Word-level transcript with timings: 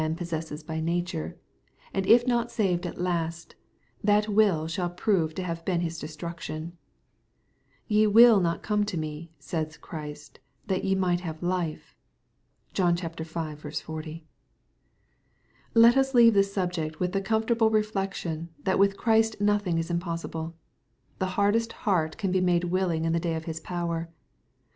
possesses 0.17 0.63
by 0.63 0.79
nature, 0.79 1.37
and 1.93 2.07
if 2.07 2.25
not 2.25 2.49
saved 2.49 2.87
at 2.87 2.99
last, 2.99 3.53
that 4.03 4.27
will 4.27 4.65
shall 4.67 4.89
prove 4.89 5.35
to 5.35 5.43
have 5.43 5.63
been 5.63 5.81
his 5.81 5.99
destruction, 5.99 6.71
k^ 6.71 6.71
Ye 7.85 8.07
will 8.07 8.39
not 8.39 8.63
come 8.63 8.83
to 8.85 8.97
me,'' 8.97 9.29
says 9.37 9.77
Christ," 9.77 10.39
that 10.69 10.83
ye 10.83 10.95
might 10.95 11.19
have 11.19 11.43
life.'^ 11.43 11.95
(John 12.73 12.95
v. 12.95 13.23
40.) 13.77 14.25
Let 15.75 15.95
us 15.95 16.15
leave 16.15 16.33
the 16.33 16.41
subject 16.43 16.99
with 16.99 17.11
the 17.11 17.21
comfortable 17.21 17.69
reflec 17.69 18.15
tion, 18.15 18.49
that 18.63 18.79
with 18.79 18.97
Christ 18.97 19.39
nothing 19.39 19.77
is 19.77 19.91
impossible. 19.91 20.55
The 21.19 21.27
hardest 21.37 21.73
heart 21.73 22.17
can 22.17 22.31
be 22.31 22.41
made 22.41 22.63
willing 22.63 23.05
in 23.05 23.13
the 23.13 23.19
day 23.19 23.35
of 23.35 23.45
His 23.45 23.59
power. 23.59 24.09